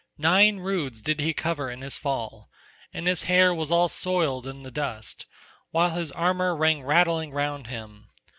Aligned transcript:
Nine 0.17 0.57
roods 0.57 0.99
did 1.03 1.19
he 1.19 1.31
cover 1.31 1.69
in 1.69 1.81
his 1.81 1.95
fall, 1.99 2.49
and 2.91 3.05
his 3.05 3.21
hair 3.29 3.53
was 3.53 3.69
all 3.69 3.87
soiled 3.87 4.47
in 4.47 4.63
the 4.63 4.71
dust, 4.71 5.27
while 5.69 5.91
his 5.91 6.11
armour 6.13 6.55
rang 6.55 6.81
rattling 6.81 7.29
round 7.31 7.67
him. 7.67 8.07